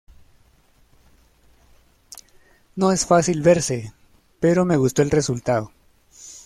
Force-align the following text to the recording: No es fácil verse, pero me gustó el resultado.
No 2.75 2.91
es 2.91 3.05
fácil 3.05 3.43
verse, 3.43 3.93
pero 4.39 4.65
me 4.65 4.75
gustó 4.75 5.03
el 5.03 5.11
resultado. 5.11 5.71